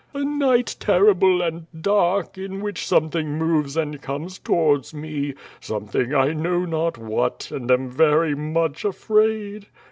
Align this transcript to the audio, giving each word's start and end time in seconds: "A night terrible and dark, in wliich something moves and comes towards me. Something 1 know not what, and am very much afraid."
"A 0.15 0.23
night 0.25 0.77
terrible 0.79 1.43
and 1.43 1.67
dark, 1.79 2.35
in 2.35 2.61
wliich 2.63 2.79
something 2.79 3.37
moves 3.37 3.77
and 3.77 4.01
comes 4.01 4.39
towards 4.39 4.95
me. 4.95 5.35
Something 5.59 6.09
1 6.09 6.41
know 6.41 6.65
not 6.65 6.97
what, 6.97 7.51
and 7.51 7.69
am 7.69 7.87
very 7.91 8.33
much 8.33 8.83
afraid." 8.83 9.67